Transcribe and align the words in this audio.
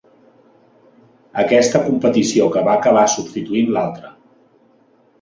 Aquesta 1.43 1.83
competició 1.89 2.49
que 2.57 2.65
va 2.71 2.75
acabar 2.81 3.07
substituint 3.19 3.73
l'altra. 3.79 4.15